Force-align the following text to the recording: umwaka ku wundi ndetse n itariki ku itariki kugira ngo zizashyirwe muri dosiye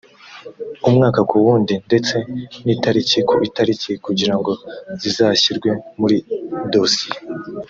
umwaka 0.87 1.19
ku 1.29 1.35
wundi 1.43 1.73
ndetse 1.87 2.15
n 2.65 2.67
itariki 2.75 3.17
ku 3.29 3.35
itariki 3.47 3.91
kugira 4.05 4.33
ngo 4.39 4.51
zizashyirwe 5.01 5.69
muri 5.99 6.17
dosiye 6.73 7.17